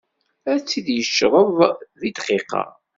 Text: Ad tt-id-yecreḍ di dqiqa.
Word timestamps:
Ad 0.51 0.59
tt-id-yecreḍ 0.61 1.57
di 1.99 2.09
dqiqa. 2.15 2.63